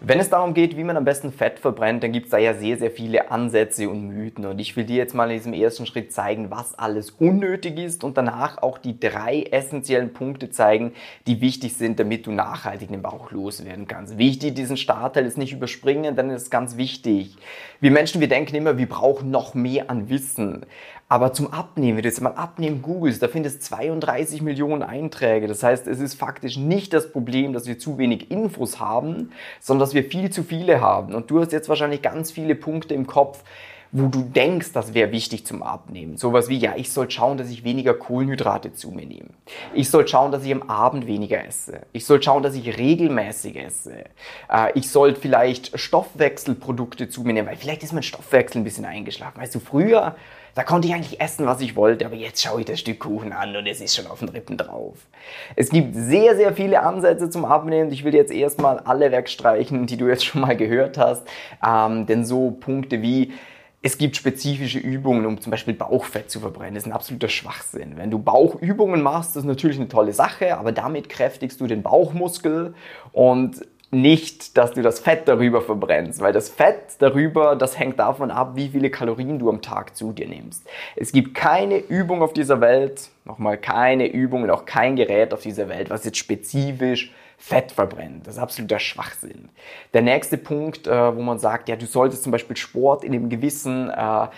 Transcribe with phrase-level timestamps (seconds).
[0.00, 2.52] Wenn es darum geht, wie man am besten Fett verbrennt, dann gibt es da ja
[2.54, 4.44] sehr, sehr viele Ansätze und Mythen.
[4.44, 8.04] Und ich will dir jetzt mal in diesem ersten Schritt zeigen, was alles unnötig ist
[8.04, 10.92] und danach auch die drei essentiellen Punkte zeigen,
[11.26, 14.18] die wichtig sind, damit du nachhaltig den Bauch loswerden kannst.
[14.18, 17.36] Wichtig, diesen Startteil ist nicht überspringen, ist es ganz wichtig.
[17.80, 20.66] Wir Menschen, wir denken immer, wir brauchen noch mehr an Wissen.
[21.06, 25.46] Aber zum Abnehmen, wenn du jetzt mal Abnehmen googelst, da findest du 32 Millionen Einträge.
[25.46, 29.30] Das heißt, es ist faktisch nicht das Problem, dass wir zu wenig Infos haben,
[29.60, 31.14] sondern dass wir viel zu viele haben.
[31.14, 33.44] Und du hast jetzt wahrscheinlich ganz viele Punkte im Kopf,
[33.96, 36.16] wo du denkst, das wäre wichtig zum Abnehmen.
[36.16, 39.30] Sowas wie, ja, ich soll schauen, dass ich weniger Kohlenhydrate zu mir nehme.
[39.72, 41.82] Ich soll schauen, dass ich am Abend weniger esse.
[41.92, 44.04] Ich soll schauen, dass ich regelmäßig esse.
[44.50, 48.84] Äh, ich soll vielleicht Stoffwechselprodukte zu mir nehmen, weil vielleicht ist mein Stoffwechsel ein bisschen
[48.84, 49.40] eingeschlafen.
[49.40, 50.16] Weißt du, früher
[50.56, 53.32] da konnte ich eigentlich essen, was ich wollte, aber jetzt schaue ich das Stück Kuchen
[53.32, 54.94] an und es ist schon auf den Rippen drauf.
[55.56, 57.90] Es gibt sehr, sehr viele Ansätze zum Abnehmen.
[57.90, 61.26] Ich will jetzt erstmal alle wegstreichen, die du jetzt schon mal gehört hast.
[61.66, 63.32] Ähm, denn so Punkte wie
[63.84, 66.74] es gibt spezifische Übungen, um zum Beispiel Bauchfett zu verbrennen.
[66.74, 67.98] Das ist ein absoluter Schwachsinn.
[67.98, 71.82] Wenn du Bauchübungen machst, das ist natürlich eine tolle Sache, aber damit kräftigst du den
[71.82, 72.72] Bauchmuskel
[73.12, 73.60] und
[73.90, 78.52] nicht, dass du das Fett darüber verbrennst, weil das Fett darüber, das hängt davon ab,
[78.54, 80.66] wie viele Kalorien du am Tag zu dir nimmst.
[80.96, 85.42] Es gibt keine Übung auf dieser Welt, nochmal keine Übung und auch kein Gerät auf
[85.42, 87.12] dieser Welt, was jetzt spezifisch
[87.46, 88.26] Fett verbrennt.
[88.26, 89.50] Das ist absoluter Schwachsinn.
[89.92, 93.28] Der nächste Punkt, äh, wo man sagt, ja, du solltest zum Beispiel Sport in einem
[93.28, 94.28] gewissen äh,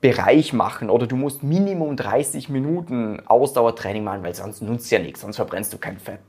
[0.00, 5.20] Bereich machen oder du musst Minimum 30 Minuten Ausdauertraining machen, weil sonst nutzt ja nichts,
[5.20, 6.20] sonst verbrennst du kein Fett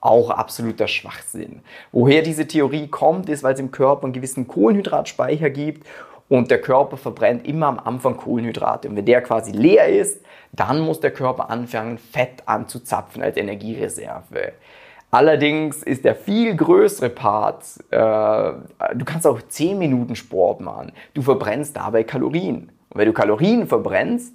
[0.00, 1.62] auch absoluter Schwachsinn.
[1.90, 5.86] Woher diese Theorie kommt, ist, weil es im Körper einen gewissen Kohlenhydratspeicher gibt
[6.28, 8.88] und der Körper verbrennt immer am Anfang Kohlenhydrate.
[8.88, 14.52] Und wenn der quasi leer ist, dann muss der Körper anfangen, Fett anzuzapfen als Energiereserve.
[15.14, 21.22] Allerdings ist der viel größere Part, äh, du kannst auch 10 Minuten Sport machen, du
[21.22, 22.72] verbrennst dabei Kalorien.
[22.90, 24.34] Und wenn du Kalorien verbrennst,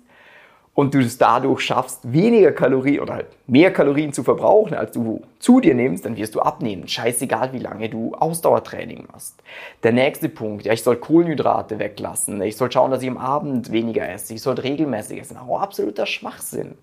[0.80, 5.22] und du es dadurch schaffst, weniger Kalorien oder halt mehr Kalorien zu verbrauchen, als du
[5.38, 6.88] zu dir nimmst, dann wirst du abnehmen.
[6.88, 9.44] Scheißegal, wie lange du Ausdauertraining machst.
[9.84, 12.42] Der nächste Punkt, ja, ich soll Kohlenhydrate weglassen.
[12.44, 14.34] Ich soll schauen, dass ich am Abend weniger esse.
[14.34, 15.36] Ich soll regelmäßig essen.
[15.36, 16.78] Auch absoluter Schwachsinn.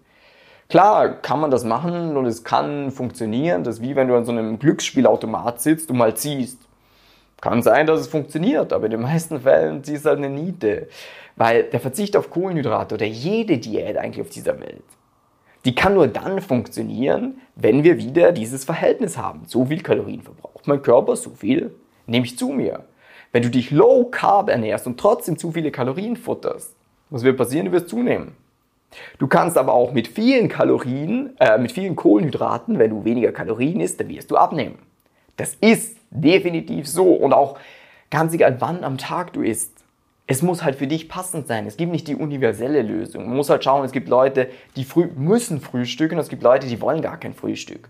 [0.69, 3.63] Klar kann man das machen und es kann funktionieren.
[3.63, 6.59] Das ist wie wenn du an so einem Glücksspielautomat sitzt und mal ziehst.
[7.41, 10.89] Kann sein, dass es funktioniert, aber in den meisten Fällen ziehst du halt eine Niete.
[11.37, 14.83] Weil der Verzicht auf Kohlenhydrate oder jede Diät eigentlich auf dieser Welt,
[15.65, 19.43] die kann nur dann funktionieren, wenn wir wieder dieses Verhältnis haben.
[19.47, 21.75] So viel Kalorien verbraucht mein Körper, so viel
[22.07, 22.85] nehme ich zu mir.
[23.33, 26.75] Wenn du dich low carb ernährst und trotzdem zu viele Kalorien futterst,
[27.11, 27.67] was wird passieren?
[27.67, 28.33] Du wirst zunehmen.
[29.19, 33.81] Du kannst aber auch mit vielen Kalorien, äh, mit vielen Kohlenhydraten, wenn du weniger Kalorien
[33.81, 34.79] isst, dann wirst du abnehmen.
[35.37, 37.59] Das ist definitiv so und auch
[38.11, 39.77] ganz egal wann am Tag du isst
[40.27, 41.67] es muss halt für dich passend sein.
[41.67, 43.27] Es gibt nicht die universelle Lösung.
[43.27, 46.67] Man muss halt schauen, es gibt Leute, die früh müssen frühstücken und es gibt Leute,
[46.67, 47.89] die wollen gar kein Frühstück.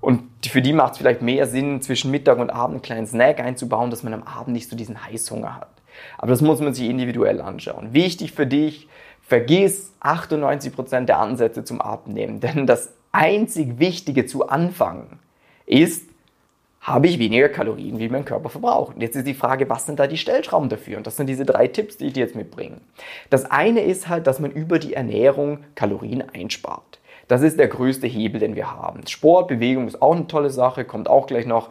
[0.00, 3.40] Und für die macht es vielleicht mehr Sinn, zwischen Mittag und Abend einen kleinen Snack
[3.40, 5.71] einzubauen, dass man am Abend nicht so diesen Heißhunger hat.
[6.18, 7.92] Aber das muss man sich individuell anschauen.
[7.92, 8.88] Wichtig für dich,
[9.22, 12.40] vergiss 98% der Ansätze zum Abnehmen.
[12.40, 15.18] Denn das einzig Wichtige zu Anfang
[15.66, 16.08] ist,
[16.82, 18.96] habe ich weniger Kalorien, wie mein Körper verbraucht.
[18.96, 20.96] Und jetzt ist die Frage, was sind da die Stellschrauben dafür?
[20.96, 22.78] Und das sind diese drei Tipps, die ich dir jetzt mitbringe.
[23.30, 26.98] Das eine ist halt, dass man über die Ernährung Kalorien einspart.
[27.28, 29.06] Das ist der größte Hebel, den wir haben.
[29.06, 31.70] Sport, Bewegung ist auch eine tolle Sache, kommt auch gleich noch.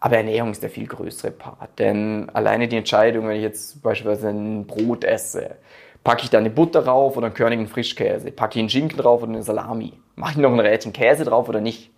[0.00, 1.78] Aber Ernährung ist der viel größere Part.
[1.78, 5.56] Denn alleine die Entscheidung, wenn ich jetzt beispielsweise ein Brot esse,
[6.04, 9.22] packe ich da eine Butter drauf oder einen körnigen Frischkäse, packe ich einen Schinken drauf
[9.22, 11.90] oder eine Salami, mache ich noch ein Rädchen Käse drauf oder nicht?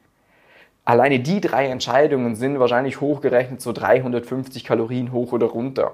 [0.85, 5.93] Alleine die drei Entscheidungen sind wahrscheinlich hochgerechnet so 350 Kalorien hoch oder runter.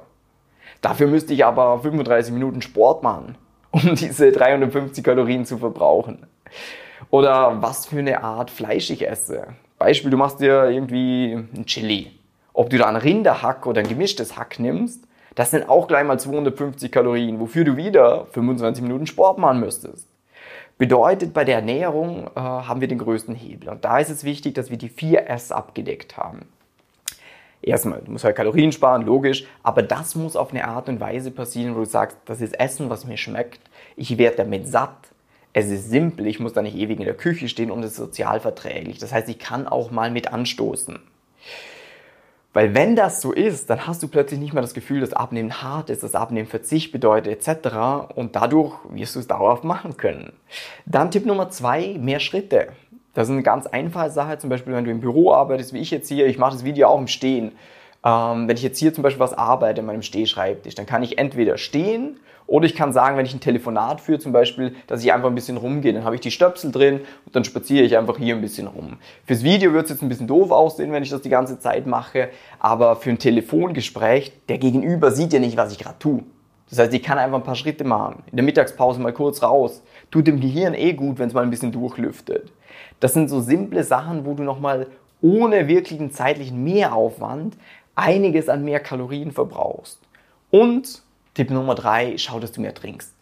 [0.81, 3.37] Dafür müsste ich aber 35 Minuten Sport machen,
[3.73, 6.26] um diese 350 Kalorien zu verbrauchen.
[7.11, 9.49] Oder was für eine Art Fleisch ich esse.
[9.78, 12.12] Beispiel, du machst dir irgendwie ein Chili.
[12.52, 16.19] Ob du da ein Rinderhack oder ein gemischtes Hack nimmst, das sind auch gleich mal
[16.19, 20.08] 250 Kalorien, wofür du wieder 25 Minuten Sport machen müsstest.
[20.78, 23.69] Bedeutet, bei der Ernährung äh, haben wir den größten Hebel.
[23.69, 26.40] Und da ist es wichtig, dass wir die vier S abgedeckt haben.
[27.61, 31.31] erstmal, du musst halt Kalorien sparen, logisch, aber das muss auf eine Art und Weise
[31.31, 33.61] passieren, wo du sagst, das ist Essen, was mir schmeckt,
[33.96, 35.08] ich werde damit satt,
[35.56, 37.97] es ist simpel, ich muss da nicht ewig in der Küche stehen und es ist
[37.97, 38.99] sozial verträglich.
[38.99, 40.99] Das heißt, ich kann auch mal mit anstoßen.
[42.53, 45.62] Weil wenn das so ist, dann hast du plötzlich nicht mehr das Gefühl, dass Abnehmen
[45.62, 48.14] hart ist, dass Abnehmen Verzicht bedeutet etc.
[48.14, 50.35] Und dadurch wirst du es dauerhaft machen können.
[50.85, 52.69] Dann Tipp Nummer zwei, mehr Schritte.
[53.14, 55.91] Das ist eine ganz einfache Sache, zum Beispiel wenn du im Büro arbeitest, wie ich
[55.91, 57.52] jetzt hier, ich mache das Video auch im Stehen.
[58.05, 61.17] Ähm, wenn ich jetzt hier zum Beispiel was arbeite in meinem Stehschreibtisch, dann kann ich
[61.17, 65.12] entweder stehen oder ich kann sagen, wenn ich ein Telefonat führe zum Beispiel, dass ich
[65.12, 65.93] einfach ein bisschen rumgehe.
[65.93, 68.98] Dann habe ich die Stöpsel drin und dann spaziere ich einfach hier ein bisschen rum.
[69.25, 71.87] Fürs Video wird es jetzt ein bisschen doof aussehen, wenn ich das die ganze Zeit
[71.87, 72.28] mache,
[72.58, 76.22] aber für ein Telefongespräch, der Gegenüber sieht ja nicht, was ich gerade tue.
[76.70, 78.25] Das heißt, ich kann einfach ein paar Schritte machen.
[78.31, 79.82] In der Mittagspause mal kurz raus.
[80.10, 82.52] Tut dem Gehirn eh gut, wenn es mal ein bisschen durchlüftet.
[82.99, 84.88] Das sind so simple Sachen, wo du nochmal
[85.20, 87.56] ohne wirklichen zeitlichen Mehraufwand
[87.94, 90.00] einiges an mehr Kalorien verbrauchst.
[90.50, 91.02] Und
[91.37, 93.12] Tipp Nummer drei, schau, dass du mehr trinkst.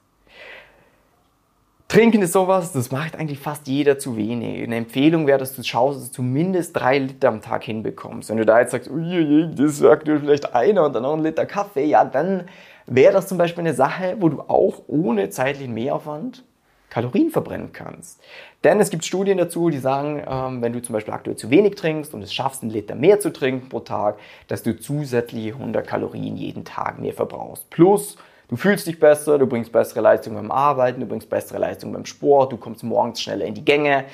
[1.89, 4.63] Trinken ist sowas, das macht eigentlich fast jeder zu wenig.
[4.63, 8.31] Eine Empfehlung wäre, dass du schaust, dass du zumindest drei Liter am Tag hinbekommst.
[8.31, 11.25] Wenn du da jetzt sagst, uiuiui, das sagt dir vielleicht einer und dann noch ein
[11.25, 12.45] Liter Kaffee, ja, dann
[12.87, 16.45] wäre das zum Beispiel eine Sache, wo du auch ohne zeitlichen Mehraufwand
[16.95, 18.23] Kalorien verbrennen kannst.
[18.63, 21.75] Denn es gibt Studien dazu, die sagen, ähm, wenn du zum Beispiel aktuell zu wenig
[21.75, 25.85] trinkst und es schaffst, einen Liter mehr zu trinken pro Tag, dass du zusätzliche 100
[25.85, 27.69] Kalorien jeden Tag mehr verbrauchst.
[27.69, 31.93] Plus, du fühlst dich besser, du bringst bessere Leistung beim Arbeiten, du bringst bessere Leistung
[31.93, 34.05] beim Sport, du kommst morgens schneller in die Gänge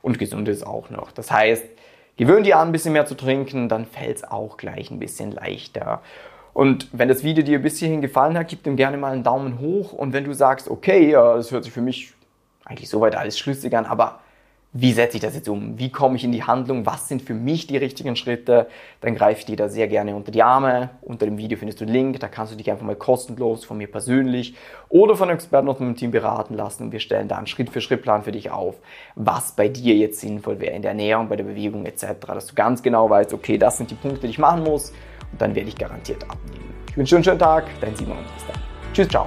[0.00, 1.12] und gesund ist auch noch.
[1.12, 1.64] Das heißt,
[2.16, 5.30] gewöhn dir an, ein bisschen mehr zu trinken, dann fällt es auch gleich ein bisschen
[5.30, 6.00] leichter.
[6.54, 9.60] Und wenn das Video dir bis hierhin gefallen hat, gib dem gerne mal einen Daumen
[9.60, 9.92] hoch.
[9.92, 12.14] Und wenn du sagst, okay, das hört sich für mich
[12.70, 14.20] eigentlich soweit alles schlüssig an, aber
[14.72, 15.80] wie setze ich das jetzt um?
[15.80, 16.86] Wie komme ich in die Handlung?
[16.86, 18.68] Was sind für mich die richtigen Schritte?
[19.00, 20.90] Dann greife ich dir da sehr gerne unter die Arme.
[21.02, 23.78] Unter dem Video findest du einen Link, da kannst du dich einfach mal kostenlos von
[23.78, 24.54] mir persönlich
[24.88, 28.30] oder von Experten aus meinem Team beraten lassen und wir stellen da einen Schritt-für-Schritt-Plan für
[28.30, 28.76] dich auf,
[29.16, 32.54] was bei dir jetzt sinnvoll wäre in der Ernährung, bei der Bewegung etc., dass du
[32.54, 34.92] ganz genau weißt, okay, das sind die Punkte, die ich machen muss
[35.32, 36.74] und dann werde ich garantiert abnehmen.
[36.88, 38.18] Ich wünsche dir einen schönen Tag, dein Simon.
[38.36, 38.62] Bis dann.
[38.92, 39.26] Tschüss, ciao.